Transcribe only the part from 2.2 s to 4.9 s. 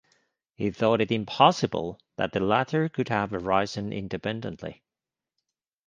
the latter could have arisen independently.